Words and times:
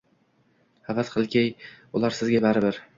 Havas 0.89 1.13
qilgay 1.17 1.55
ular 2.01 2.21
sizga 2.23 2.47
baribir 2.51 2.87